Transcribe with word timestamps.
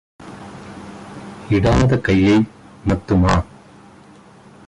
இடாத 1.49 1.97
கையை 1.97 2.43
நத்துமா? 2.87 3.43